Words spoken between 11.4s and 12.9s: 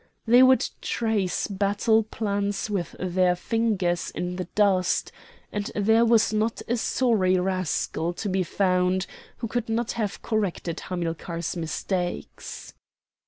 mistakes.